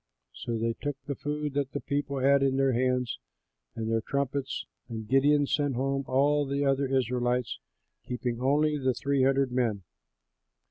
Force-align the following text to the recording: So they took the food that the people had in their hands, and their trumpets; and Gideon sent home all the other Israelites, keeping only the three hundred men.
So 0.33 0.57
they 0.57 0.73
took 0.73 0.97
the 1.05 1.13
food 1.13 1.53
that 1.53 1.73
the 1.73 1.79
people 1.79 2.17
had 2.17 2.41
in 2.41 2.57
their 2.57 2.71
hands, 2.73 3.19
and 3.75 3.87
their 3.87 4.01
trumpets; 4.01 4.65
and 4.89 5.07
Gideon 5.07 5.45
sent 5.45 5.75
home 5.75 6.05
all 6.07 6.43
the 6.47 6.65
other 6.65 6.87
Israelites, 6.87 7.59
keeping 8.07 8.41
only 8.41 8.79
the 8.79 8.95
three 8.95 9.21
hundred 9.21 9.51
men. 9.51 9.83